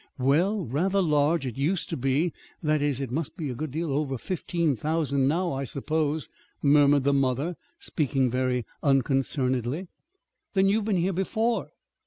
[0.17, 1.45] "Why, rather large.
[1.45, 5.27] It used to be that is, it must be a good deal over fifteen thousand
[5.27, 6.27] now, I suppose,"
[6.63, 9.89] murmured the mother, speaking very unconcernedly.
[10.55, 11.69] "Then you've been here before?"